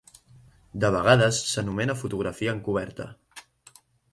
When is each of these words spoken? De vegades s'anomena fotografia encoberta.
De 0.83 0.89
vegades 0.95 1.41
s'anomena 1.51 1.97
fotografia 2.01 2.57
encoberta. 2.59 3.07